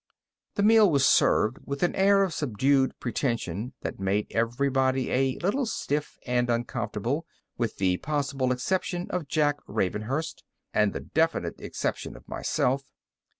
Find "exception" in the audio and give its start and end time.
8.51-9.05, 11.61-12.17